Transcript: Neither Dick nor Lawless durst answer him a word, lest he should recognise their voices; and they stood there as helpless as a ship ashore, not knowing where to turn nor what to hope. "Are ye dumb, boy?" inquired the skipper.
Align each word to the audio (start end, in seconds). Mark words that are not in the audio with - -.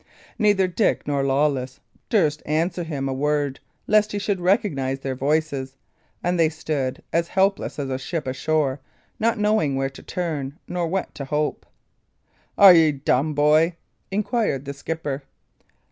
Neither 0.39 0.67
Dick 0.67 1.07
nor 1.07 1.23
Lawless 1.23 1.79
durst 2.09 2.41
answer 2.47 2.81
him 2.83 3.07
a 3.07 3.13
word, 3.13 3.59
lest 3.85 4.13
he 4.13 4.17
should 4.17 4.41
recognise 4.41 5.01
their 5.01 5.13
voices; 5.13 5.75
and 6.23 6.39
they 6.39 6.49
stood 6.49 6.95
there 7.11 7.19
as 7.19 7.27
helpless 7.27 7.77
as 7.77 7.91
a 7.91 7.99
ship 7.99 8.25
ashore, 8.25 8.79
not 9.19 9.37
knowing 9.37 9.75
where 9.75 9.91
to 9.91 10.01
turn 10.01 10.57
nor 10.67 10.87
what 10.87 11.13
to 11.13 11.25
hope. 11.25 11.67
"Are 12.57 12.73
ye 12.73 12.91
dumb, 12.91 13.35
boy?" 13.35 13.75
inquired 14.09 14.65
the 14.65 14.73
skipper. 14.73 15.21